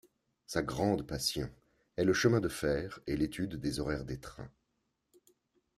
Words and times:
Sa 0.47 0.63
grande 0.63 1.05
passion 1.05 1.47
est 1.95 2.05
le 2.05 2.13
chemin 2.13 2.39
de 2.39 2.49
fer 2.49 2.97
et 3.05 3.15
l'étude 3.15 3.57
des 3.57 3.79
horaires 3.79 4.03
des 4.03 4.19
trains. 4.19 4.49